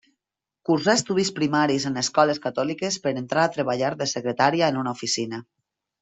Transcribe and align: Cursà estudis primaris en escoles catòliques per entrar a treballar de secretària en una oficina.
Cursà 0.67 0.93
estudis 0.99 1.29
primaris 1.39 1.83
en 1.89 2.01
escoles 2.03 2.41
catòliques 2.47 2.97
per 3.03 3.13
entrar 3.21 3.43
a 3.49 3.55
treballar 3.59 3.91
de 4.03 4.07
secretària 4.17 4.71
en 4.75 4.81
una 4.85 4.95
oficina. 4.99 5.43